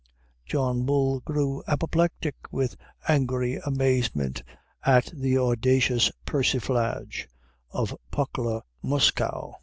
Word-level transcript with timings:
_John 0.47 0.81
Bull 0.83 1.19
grew 1.19 1.61
apoplectic 1.67 2.33
with 2.51 2.75
angry 3.07 3.57
amazement 3.63 4.41
at 4.83 5.11
the 5.13 5.37
audacious 5.37 6.11
persiflage 6.25 7.27
of 7.69 7.95
Pückler 8.11 8.63
Muskau. 8.83 9.53